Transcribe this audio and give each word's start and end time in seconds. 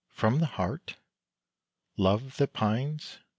"From 0.09 0.39
the 0.39 0.47
heart?" 0.47 0.95
"Love 1.95 2.37
that 2.37 2.53
pines?" 2.53 3.19